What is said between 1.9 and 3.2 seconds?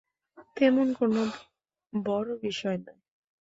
বড়ো বিষয় নয়।